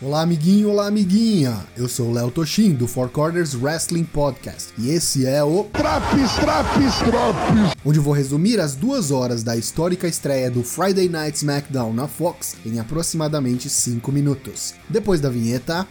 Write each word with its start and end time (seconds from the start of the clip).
Olá, 0.00 0.22
amiguinho, 0.22 0.70
olá, 0.70 0.86
amiguinha. 0.86 1.66
Eu 1.76 1.88
sou 1.88 2.10
o 2.10 2.12
Léo 2.12 2.30
Toshin, 2.30 2.72
do 2.72 2.86
Four 2.86 3.08
Corners 3.08 3.52
Wrestling 3.56 4.04
Podcast. 4.04 4.72
E 4.78 4.90
esse 4.90 5.26
é 5.26 5.42
o 5.42 5.64
Traps, 5.64 6.34
Traps, 6.36 6.98
Traps. 6.98 7.74
Onde 7.84 7.98
vou 7.98 8.14
resumir 8.14 8.60
as 8.60 8.76
duas 8.76 9.10
horas 9.10 9.42
da 9.42 9.56
histórica 9.56 10.06
estreia 10.06 10.52
do 10.52 10.62
Friday 10.62 11.08
Night 11.08 11.38
SmackDown 11.38 11.92
na 11.92 12.06
Fox 12.06 12.54
em 12.64 12.78
aproximadamente 12.78 13.68
5 13.68 14.12
minutos. 14.12 14.72
Depois 14.88 15.20
da 15.20 15.30
vinheta. 15.30 15.84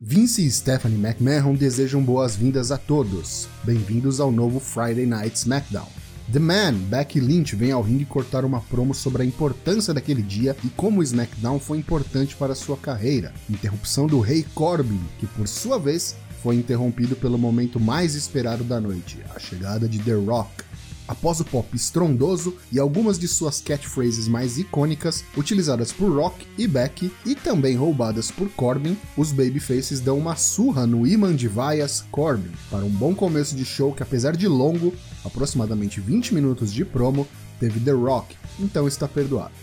Vince 0.00 0.46
e 0.46 0.50
Stephanie 0.52 1.04
McMahon 1.04 1.56
desejam 1.56 2.00
boas-vindas 2.00 2.70
a 2.70 2.78
todos. 2.78 3.48
Bem-vindos 3.64 4.20
ao 4.20 4.30
novo 4.30 4.60
Friday 4.60 5.06
Night 5.06 5.36
SmackDown. 5.36 6.05
The 6.32 6.40
Man, 6.40 6.72
Becky 6.88 7.20
Lynch, 7.20 7.54
vem 7.54 7.70
ao 7.70 7.80
ringue 7.80 8.04
cortar 8.04 8.44
uma 8.44 8.60
promo 8.60 8.92
sobre 8.92 9.22
a 9.22 9.24
importância 9.24 9.94
daquele 9.94 10.22
dia 10.22 10.56
e 10.64 10.68
como 10.70 10.98
o 10.98 11.02
SmackDown 11.02 11.60
foi 11.60 11.78
importante 11.78 12.34
para 12.34 12.54
sua 12.54 12.76
carreira. 12.76 13.32
Interrupção 13.48 14.08
do 14.08 14.18
Rei 14.18 14.44
Corbin, 14.52 15.00
que 15.20 15.26
por 15.26 15.46
sua 15.46 15.78
vez 15.78 16.16
foi 16.42 16.56
interrompido 16.56 17.14
pelo 17.14 17.38
momento 17.38 17.78
mais 17.78 18.16
esperado 18.16 18.64
da 18.64 18.80
noite, 18.80 19.18
a 19.36 19.38
chegada 19.38 19.88
de 19.88 20.00
The 20.00 20.14
Rock. 20.14 20.64
Após 21.08 21.38
o 21.40 21.44
pop 21.44 21.68
estrondoso 21.74 22.56
e 22.72 22.80
algumas 22.80 23.18
de 23.18 23.28
suas 23.28 23.60
catchphrases 23.60 24.26
mais 24.26 24.58
icônicas, 24.58 25.24
utilizadas 25.36 25.92
por 25.92 26.10
Rock 26.12 26.46
e 26.58 26.66
Becky 26.66 27.12
e 27.24 27.34
também 27.34 27.76
roubadas 27.76 28.30
por 28.30 28.48
Corbin, 28.50 28.96
os 29.16 29.30
Babyfaces 29.30 30.00
dão 30.00 30.18
uma 30.18 30.34
surra 30.34 30.86
no 30.86 31.06
imã 31.06 31.34
de 31.34 31.46
vaias 31.46 32.04
Corbin, 32.10 32.50
para 32.70 32.84
um 32.84 32.90
bom 32.90 33.14
começo 33.14 33.54
de 33.54 33.64
show 33.64 33.92
que 33.92 34.02
apesar 34.02 34.36
de 34.36 34.48
longo, 34.48 34.92
aproximadamente 35.24 36.00
20 36.00 36.34
minutos 36.34 36.72
de 36.72 36.84
promo, 36.84 37.26
teve 37.60 37.78
The 37.80 37.92
Rock, 37.92 38.36
então 38.58 38.88
está 38.88 39.06
perdoado. 39.06 39.54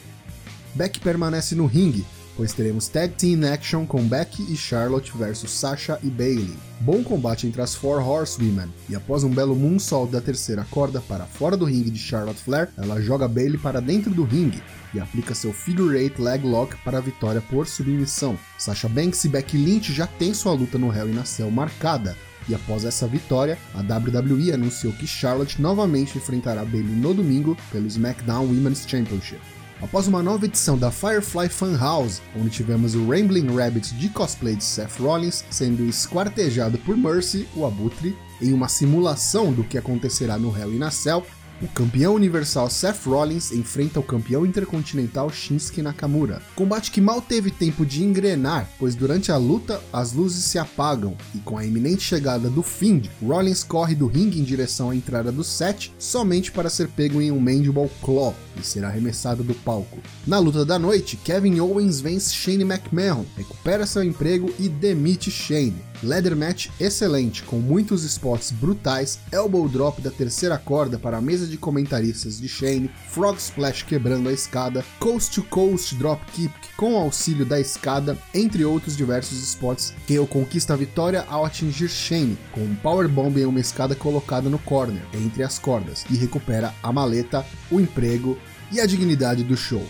Beck 0.73 0.99
permanece 1.01 1.55
no 1.55 1.65
ringue, 1.65 2.05
pois 2.35 2.53
teremos 2.53 2.87
Tag 2.87 3.13
Team 3.15 3.43
Action 3.51 3.85
com 3.85 4.03
Becky 4.07 4.43
e 4.51 4.55
Charlotte 4.55 5.11
versus 5.17 5.51
Sasha 5.51 5.99
e 6.03 6.09
Bailey. 6.09 6.55
Bom 6.81 7.03
combate 7.03 7.47
entre 7.47 7.61
as 7.61 7.75
Four 7.75 8.05
Horsewomen, 8.05 8.69
e 8.89 8.95
após 8.95 9.23
um 9.23 9.29
belo 9.29 9.55
moonsault 9.55 10.11
da 10.11 10.19
terceira 10.19 10.65
corda 10.69 10.99
para 11.01 11.25
fora 11.25 11.55
do 11.55 11.65
ringue 11.65 11.89
de 11.89 11.99
Charlotte 11.99 12.41
Flair, 12.41 12.69
ela 12.77 13.01
joga 13.01 13.27
Bailey 13.27 13.57
para 13.57 13.79
dentro 13.79 14.11
do 14.11 14.23
ringue 14.23 14.61
e 14.93 14.99
aplica 14.99 15.33
seu 15.33 15.53
Figure 15.53 15.97
8 15.97 16.21
Leg 16.21 16.45
Lock 16.45 16.75
para 16.83 16.97
a 16.97 17.01
vitória 17.01 17.41
por 17.41 17.67
submissão. 17.67 18.37
Sasha 18.57 18.89
Banks 18.89 19.23
e 19.23 19.29
Becky 19.29 19.57
Lynch 19.57 19.93
já 19.93 20.07
têm 20.07 20.33
sua 20.33 20.53
luta 20.53 20.77
no 20.77 20.93
Hell 20.93 21.09
in 21.09 21.17
a 21.17 21.25
Cell 21.25 21.49
marcada, 21.49 22.15
e 22.47 22.53
após 22.53 22.83
essa 22.83 23.07
vitória, 23.07 23.57
a 23.73 23.79
WWE 23.79 24.51
anunciou 24.51 24.91
que 24.93 25.07
Charlotte 25.07 25.61
novamente 25.61 26.17
enfrentará 26.17 26.65
Bayley 26.65 26.95
no 26.95 27.13
domingo 27.13 27.57
pelo 27.71 27.87
SmackDown 27.87 28.45
Women's 28.45 28.85
Championship. 28.85 29.39
Após 29.81 30.07
uma 30.07 30.23
nova 30.23 30.45
edição 30.45 30.77
da 30.77 30.91
Firefly 30.91 31.49
Funhouse, 31.49 32.21
onde 32.35 32.49
tivemos 32.49 32.95
o 32.95 33.05
Rambling 33.09 33.53
Rabbit 33.53 33.93
de 33.95 34.09
cosplay 34.09 34.55
de 34.55 34.63
Seth 34.63 34.99
Rollins 34.99 35.43
sendo 35.49 35.83
esquartejado 35.83 36.77
por 36.79 36.95
Mercy, 36.95 37.47
o 37.55 37.65
Abutre, 37.65 38.17
em 38.41 38.53
uma 38.53 38.67
simulação 38.67 39.51
do 39.51 39.63
que 39.63 39.77
acontecerá 39.77 40.37
no 40.37 40.57
Hell 40.57 40.73
in 40.73 40.83
a 40.83 40.91
Cell, 40.91 41.25
o 41.63 41.67
campeão 41.69 42.13
universal 42.13 42.69
Seth 42.69 43.05
Rollins 43.05 43.53
enfrenta 43.53 43.97
o 43.97 44.03
campeão 44.03 44.45
intercontinental 44.45 45.29
Shinsuke 45.29 45.81
Nakamura. 45.81 46.41
Combate 46.55 46.91
que 46.91 46.99
mal 46.99 47.21
teve 47.21 47.49
tempo 47.49 47.85
de 47.85 48.03
engrenar, 48.03 48.69
pois 48.77 48.95
durante 48.95 49.31
a 49.31 49.37
luta 49.37 49.81
as 49.91 50.11
luzes 50.11 50.43
se 50.43 50.59
apagam 50.59 51.15
e 51.33 51.39
com 51.39 51.57
a 51.57 51.65
iminente 51.65 52.01
chegada 52.01 52.49
do 52.49 52.61
Fiend, 52.61 53.09
Rollins 53.21 53.63
corre 53.63 53.95
do 53.95 54.07
ringue 54.07 54.41
em 54.41 54.43
direção 54.43 54.89
à 54.89 54.95
entrada 54.95 55.31
do 55.31 55.43
set 55.43 55.93
somente 55.97 56.51
para 56.51 56.69
ser 56.69 56.89
pego 56.89 57.21
em 57.21 57.31
um 57.31 57.39
Mandible 57.39 57.89
Claw 58.01 58.35
e 58.59 58.65
ser 58.65 58.83
arremessado 58.83 59.41
do 59.41 59.53
palco. 59.53 59.99
Na 60.27 60.39
luta 60.39 60.65
da 60.65 60.77
noite, 60.77 61.15
Kevin 61.15 61.61
Owens 61.61 62.01
vence 62.01 62.33
Shane 62.33 62.63
McMahon, 62.63 63.23
recupera 63.37 63.85
seu 63.85 64.03
emprego 64.03 64.53
e 64.59 64.67
demite 64.67 65.31
Shane. 65.31 65.92
Leather 66.03 66.35
match 66.35 66.69
excelente, 66.79 67.43
com 67.43 67.57
muitos 67.57 68.03
spots 68.03 68.51
brutais, 68.51 69.19
elbow 69.31 69.67
drop 69.67 70.01
da 70.01 70.11
terceira 70.11 70.57
corda 70.57 70.99
para 70.99 71.17
a 71.17 71.21
mesa 71.21 71.47
de 71.47 71.57
comentaristas 71.57 72.39
de 72.39 72.47
Shane, 72.47 72.89
frog 73.09 73.37
splash 73.37 73.83
quebrando 73.83 74.29
a 74.29 74.33
escada, 74.33 74.83
coast 74.99 75.33
to 75.33 75.43
coast 75.43 75.95
drop 75.95 76.23
kick 76.31 76.53
com 76.75 76.97
auxílio 76.97 77.45
da 77.45 77.59
escada, 77.59 78.17
entre 78.33 78.65
outros 78.65 78.97
diversos 78.97 79.37
spots. 79.39 79.93
Kale 80.07 80.27
conquista 80.27 80.73
a 80.73 80.77
vitória 80.77 81.25
ao 81.29 81.45
atingir 81.45 81.89
Shane, 81.89 82.37
com 82.51 82.61
um 82.61 82.75
powerbomb 82.75 83.39
em 83.39 83.45
uma 83.45 83.59
escada 83.59 83.95
colocada 83.95 84.49
no 84.49 84.59
corner, 84.59 85.01
entre 85.13 85.43
as 85.43 85.57
cordas, 85.57 86.05
e 86.09 86.15
recupera 86.15 86.73
a 86.83 86.91
maleta, 86.91 87.45
o 87.71 87.79
emprego 87.79 88.37
e 88.71 88.81
a 88.81 88.85
dignidade 88.85 89.43
do 89.43 89.55
show 89.55 89.83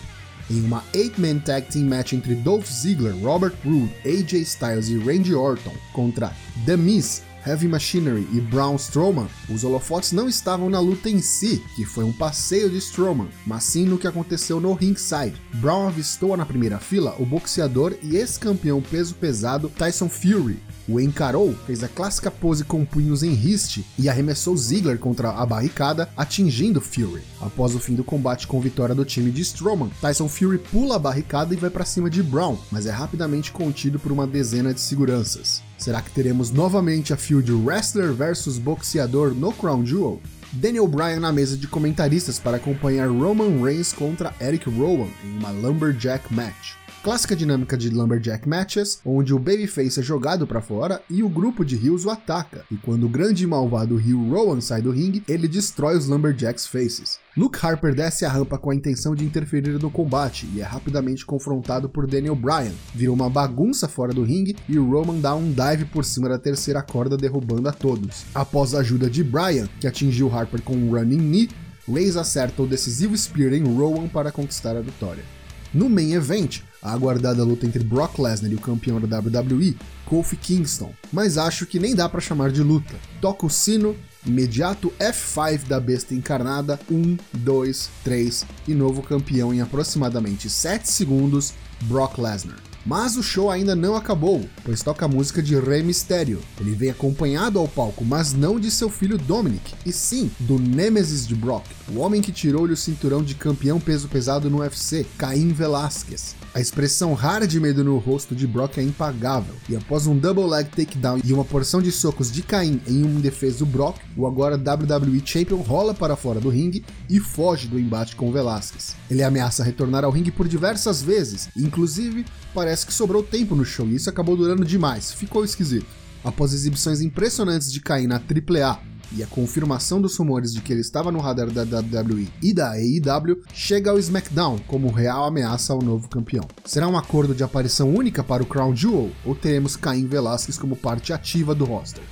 em 0.49 0.61
uma 0.61 0.83
8-man 0.93 1.39
tag 1.39 1.67
team 1.67 1.85
match 1.85 2.13
entre 2.13 2.35
Dolph 2.35 2.69
Ziggler, 2.69 3.15
Robert 3.21 3.53
Roode, 3.63 3.93
AJ 4.05 4.33
Styles 4.41 4.89
e 4.89 4.97
Randy 4.97 5.33
Orton 5.33 5.73
contra 5.93 6.33
The 6.65 6.77
Miz, 6.77 7.23
Heavy 7.45 7.67
Machinery 7.67 8.27
e 8.31 8.39
Braun 8.39 8.75
Strowman, 8.77 9.27
os 9.49 9.63
holofotes 9.63 10.13
não 10.13 10.29
estavam 10.29 10.69
na 10.69 10.79
luta 10.79 11.09
em 11.09 11.21
si, 11.21 11.61
que 11.75 11.85
foi 11.85 12.05
um 12.05 12.13
passeio 12.13 12.69
de 12.69 12.77
Strowman, 12.77 13.27
mas 13.45 13.65
sim 13.65 13.85
no 13.85 13.97
que 13.97 14.07
aconteceu 14.07 14.61
no 14.61 14.73
ringside. 14.73 15.35
Braun 15.55 15.87
avistou 15.87 16.37
na 16.37 16.45
primeira 16.45 16.79
fila 16.79 17.15
o 17.19 17.25
boxeador 17.25 17.95
e 18.01 18.15
ex-campeão 18.15 18.81
peso 18.81 19.15
pesado 19.15 19.69
Tyson 19.69 20.07
Fury, 20.07 20.57
o 20.87 20.99
encarou, 20.99 21.53
fez 21.65 21.83
a 21.83 21.87
clássica 21.87 22.29
pose 22.29 22.63
com 22.63 22.85
punhos 22.85 23.23
em 23.23 23.33
riste 23.33 23.85
e 23.97 24.09
arremessou 24.09 24.55
Ziggler 24.57 24.97
contra 24.97 25.31
a 25.31 25.45
barricada, 25.45 26.09
atingindo 26.15 26.81
Fury. 26.81 27.21
Após 27.41 27.75
o 27.75 27.79
fim 27.79 27.95
do 27.95 28.03
combate 28.03 28.47
com 28.47 28.59
vitória 28.59 28.95
do 28.95 29.05
time 29.05 29.31
de 29.31 29.41
Strowman, 29.41 29.91
Tyson 30.01 30.27
Fury 30.27 30.57
pula 30.57 30.95
a 30.95 30.99
barricada 30.99 31.53
e 31.53 31.57
vai 31.57 31.69
para 31.69 31.85
cima 31.85 32.09
de 32.09 32.21
Brown, 32.21 32.57
mas 32.71 32.85
é 32.85 32.91
rapidamente 32.91 33.51
contido 33.51 33.99
por 33.99 34.11
uma 34.11 34.27
dezena 34.27 34.73
de 34.73 34.81
seguranças. 34.81 35.61
Será 35.77 36.01
que 36.01 36.11
teremos 36.11 36.51
novamente 36.51 37.13
a 37.13 37.17
feud 37.17 37.51
wrestler 37.51 38.13
versus 38.13 38.57
boxeador 38.57 39.33
no 39.33 39.51
Crown 39.51 39.85
Jewel? 39.85 40.21
Daniel 40.53 40.87
Bryan 40.87 41.19
na 41.19 41.31
mesa 41.31 41.57
de 41.57 41.67
comentaristas 41.67 42.37
para 42.37 42.57
acompanhar 42.57 43.09
Roman 43.09 43.61
Reigns 43.63 43.91
contra 43.91 44.33
Eric 44.39 44.69
Rowan 44.69 45.09
em 45.23 45.37
uma 45.39 45.49
Lumberjack 45.49 46.31
match. 46.31 46.82
Clássica 47.03 47.35
dinâmica 47.35 47.75
de 47.75 47.89
Lumberjack 47.89 48.47
Matches, 48.47 49.01
onde 49.03 49.33
o 49.33 49.37
Babyface 49.37 49.99
é 49.99 50.01
jogado 50.01 50.47
para 50.47 50.61
fora 50.61 51.01
e 51.09 51.21
o 51.21 51.27
grupo 51.27 51.65
de 51.65 51.75
Heels 51.75 52.05
o 52.05 52.09
ataca, 52.09 52.63
e 52.71 52.77
quando 52.77 53.05
o 53.05 53.09
grande 53.09 53.43
e 53.43 53.47
malvado 53.47 53.99
Heel 53.99 54.29
Rowan 54.29 54.61
sai 54.61 54.81
do 54.81 54.89
ringue, 54.89 55.21
ele 55.27 55.45
destrói 55.45 55.97
os 55.97 56.07
Lumberjacks 56.07 56.65
Faces. 56.65 57.19
Luke 57.35 57.59
Harper 57.61 57.93
desce 57.93 58.23
a 58.23 58.29
rampa 58.29 58.57
com 58.57 58.71
a 58.71 58.75
intenção 58.75 59.13
de 59.13 59.25
interferir 59.25 59.77
no 59.81 59.91
combate 59.91 60.47
e 60.55 60.61
é 60.61 60.63
rapidamente 60.63 61.25
confrontado 61.25 61.89
por 61.89 62.07
Daniel 62.07 62.37
Bryan. 62.37 62.71
Vira 62.95 63.11
uma 63.11 63.29
bagunça 63.29 63.89
fora 63.89 64.13
do 64.13 64.23
ringue 64.23 64.55
e 64.69 64.77
Roman 64.77 65.19
dá 65.19 65.35
um 65.35 65.51
dive 65.51 65.83
por 65.83 66.05
cima 66.05 66.29
da 66.29 66.39
terceira 66.39 66.81
corda 66.81 67.17
derrubando 67.17 67.67
a 67.67 67.73
todos. 67.73 68.23
Após 68.33 68.73
a 68.73 68.79
ajuda 68.79 69.09
de 69.09 69.25
Bryan, 69.25 69.67
que 69.77 69.87
atingiu 69.87 70.33
Harper 70.33 70.61
com 70.61 70.77
um 70.77 70.91
running 70.91 71.17
knee, 71.17 71.49
Reigns 71.85 72.15
acerta 72.15 72.61
o 72.61 72.67
decisivo 72.67 73.17
Spear 73.17 73.51
em 73.51 73.63
Rowan 73.63 74.07
para 74.07 74.31
conquistar 74.31 74.77
a 74.77 74.81
vitória. 74.81 75.25
No 75.73 75.89
main 75.89 76.13
event, 76.13 76.61
a 76.83 76.91
aguardada 76.91 77.43
luta 77.43 77.65
entre 77.65 77.83
Brock 77.83 78.19
Lesnar 78.19 78.51
e 78.51 78.55
o 78.55 78.59
campeão 78.59 78.99
da 78.99 79.19
WWE, 79.19 79.77
Kofi 80.05 80.35
Kingston, 80.35 80.93
mas 81.11 81.37
acho 81.37 81.65
que 81.65 81.79
nem 81.79 81.95
dá 81.95 82.09
para 82.09 82.19
chamar 82.19 82.51
de 82.51 82.61
luta. 82.61 82.93
Toca 83.21 83.45
o 83.45 83.49
sino, 83.49 83.95
imediato 84.25 84.93
F5 84.99 85.65
da 85.67 85.79
besta 85.79 86.13
encarnada, 86.13 86.79
1, 86.91 87.17
2, 87.33 87.89
3 88.03 88.45
e 88.67 88.73
novo 88.73 89.01
campeão 89.01 89.53
em 89.53 89.61
aproximadamente 89.61 90.49
7 90.49 90.89
segundos, 90.89 91.53
Brock 91.83 92.17
Lesnar. 92.17 92.59
Mas 92.85 93.15
o 93.15 93.23
show 93.23 93.49
ainda 93.49 93.77
não 93.77 93.95
acabou, 93.95 94.45
pois 94.65 94.83
toca 94.83 95.05
a 95.05 95.07
música 95.07 95.41
de 95.41 95.57
Rey 95.57 95.81
Mysterio. 95.81 96.41
Ele 96.59 96.75
vem 96.75 96.89
acompanhado 96.89 97.57
ao 97.57 97.65
palco, 97.65 98.03
mas 98.03 98.33
não 98.33 98.59
de 98.59 98.69
seu 98.69 98.89
filho 98.89 99.17
Dominic, 99.17 99.73
e 99.85 99.93
sim 99.93 100.29
do 100.37 100.59
Nemesis 100.59 101.25
de 101.25 101.33
Brock, 101.33 101.65
o 101.87 101.99
homem 101.99 102.21
que 102.21 102.33
tirou-lhe 102.33 102.73
o 102.73 102.77
cinturão 102.77 103.23
de 103.23 103.35
campeão 103.35 103.79
peso 103.79 104.09
pesado 104.09 104.49
no 104.49 104.59
UFC, 104.59 105.05
Caim 105.17 105.53
Velasquez. 105.53 106.35
A 106.55 106.61
expressão 106.61 107.15
rara 107.15 107.47
de 107.47 107.59
medo 107.59 107.83
no 107.83 107.97
rosto 107.97 108.35
de 108.35 108.45
Brock 108.45 108.77
é 108.77 108.83
impagável, 108.83 109.55
e 109.67 109.75
após 109.75 110.05
um 110.05 110.15
double 110.15 110.45
leg 110.45 110.69
takedown 110.69 111.19
e 111.25 111.33
uma 111.33 111.43
porção 111.43 111.81
de 111.81 111.91
socos 111.91 112.31
de 112.31 112.43
Caim 112.43 112.79
em 112.85 113.03
um 113.03 113.19
defesa 113.19 113.57
do 113.57 113.65
Brock, 113.65 113.97
o 114.15 114.27
agora 114.27 114.55
WWE 114.55 115.19
Champion 115.25 115.57
rola 115.57 115.95
para 115.95 116.15
fora 116.15 116.39
do 116.39 116.49
ringue 116.49 116.85
e 117.09 117.19
foge 117.19 117.67
do 117.67 117.79
embate 117.79 118.15
com 118.15 118.31
Velasquez. 118.31 118.95
Ele 119.09 119.23
ameaça 119.23 119.63
retornar 119.63 120.05
ao 120.05 120.11
ringue 120.11 120.29
por 120.29 120.47
diversas 120.47 121.01
vezes, 121.01 121.49
inclusive 121.57 122.23
parece 122.53 122.85
que 122.85 122.93
sobrou 122.93 123.23
tempo 123.23 123.55
no 123.55 123.65
show 123.65 123.87
e 123.87 123.95
isso 123.95 124.11
acabou 124.11 124.37
durando 124.37 124.63
demais, 124.63 125.11
ficou 125.11 125.43
esquisito. 125.43 125.87
Após 126.23 126.53
exibições 126.53 127.01
impressionantes 127.01 127.73
de 127.73 127.81
Caim 127.81 128.05
na 128.05 128.17
AAA 128.17 128.92
e 129.15 129.23
a 129.23 129.27
confirmação 129.27 130.01
dos 130.01 130.17
rumores 130.17 130.53
de 130.53 130.61
que 130.61 130.71
ele 130.71 130.81
estava 130.81 131.11
no 131.11 131.19
radar 131.19 131.49
da 131.49 131.63
WWE 131.63 132.29
e 132.41 132.53
da 132.53 132.71
AEW, 132.71 133.41
chega 133.53 133.91
ao 133.91 133.99
SmackDown 133.99 134.59
como 134.67 134.91
real 134.91 135.25
ameaça 135.25 135.73
ao 135.73 135.81
novo 135.81 136.09
campeão. 136.09 136.47
Será 136.65 136.87
um 136.87 136.97
acordo 136.97 137.35
de 137.35 137.43
aparição 137.43 137.93
única 137.93 138.23
para 138.23 138.43
o 138.43 138.45
Crown 138.45 138.75
Jewel 138.75 139.11
ou 139.25 139.35
teremos 139.35 139.75
Caim 139.75 140.07
Velasquez 140.07 140.57
como 140.57 140.75
parte 140.75 141.13
ativa 141.13 141.53
do 141.53 141.65
roster? 141.65 142.03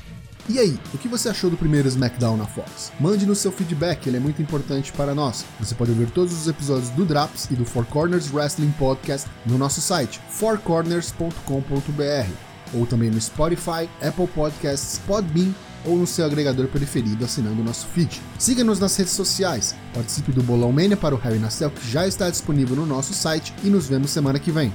E 0.49 0.59
aí, 0.59 0.77
o 0.93 0.97
que 0.97 1.07
você 1.07 1.29
achou 1.29 1.49
do 1.49 1.55
primeiro 1.55 1.87
SmackDown 1.87 2.35
na 2.35 2.45
Fox? 2.45 2.91
Mande 2.99 3.25
no 3.25 3.35
seu 3.35 3.51
feedback, 3.51 4.07
ele 4.07 4.17
é 4.17 4.19
muito 4.19 4.41
importante 4.41 4.91
para 4.91 5.13
nós. 5.13 5.45
Você 5.59 5.75
pode 5.75 5.91
ouvir 5.91 6.09
todos 6.09 6.33
os 6.33 6.47
episódios 6.47 6.89
do 6.89 7.05
Draps 7.05 7.47
e 7.51 7.55
do 7.55 7.63
Four 7.63 7.85
Corners 7.85 8.33
Wrestling 8.33 8.71
Podcast 8.71 9.29
no 9.45 9.57
nosso 9.57 9.79
site, 9.79 10.19
fourcorners.com.br, 10.29 12.31
ou 12.73 12.87
também 12.87 13.11
no 13.11 13.21
Spotify, 13.21 13.87
Apple 14.01 14.27
Podcasts, 14.27 14.99
Podbean 15.05 15.53
ou 15.85 15.97
no 15.97 16.07
seu 16.07 16.25
agregador 16.25 16.67
preferido 16.67 17.25
assinando 17.25 17.61
o 17.61 17.65
nosso 17.65 17.87
feed. 17.87 18.21
Siga-nos 18.37 18.79
nas 18.79 18.95
redes 18.95 19.13
sociais, 19.13 19.75
participe 19.93 20.31
do 20.31 20.43
Bolão 20.43 20.71
Mania 20.71 20.97
para 20.97 21.15
o 21.15 21.17
Harry 21.17 21.39
Nastel 21.39 21.71
que 21.71 21.89
já 21.89 22.07
está 22.07 22.29
disponível 22.29 22.75
no 22.75 22.85
nosso 22.85 23.13
site 23.13 23.53
e 23.63 23.69
nos 23.69 23.87
vemos 23.87 24.11
semana 24.11 24.39
que 24.39 24.51
vem. 24.51 24.73